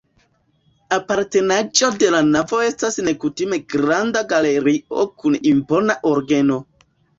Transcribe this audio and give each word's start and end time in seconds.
Apartenaĵo 0.95 1.89
de 2.05 2.09
la 2.15 2.21
navo 2.29 2.63
estas 2.69 2.97
nekutima 3.11 3.61
granda 3.75 4.25
galerio 4.33 5.07
kun 5.23 5.39
impona 5.55 6.01
orgeno. 6.17 6.61